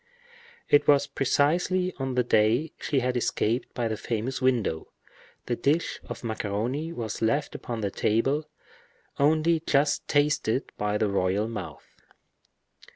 [0.67, 4.87] It was precisely on the day she had escaped by the famous window.
[5.45, 8.49] The dish of macaroni was left upon the table,
[9.19, 11.85] only just tasted by the royal mouth.